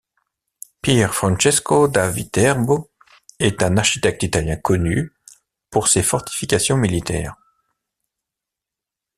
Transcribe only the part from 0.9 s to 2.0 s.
Francesco